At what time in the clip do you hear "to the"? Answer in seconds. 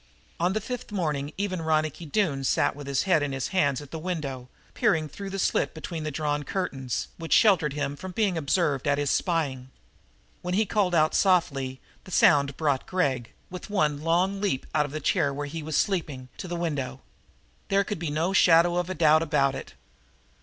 16.37-16.55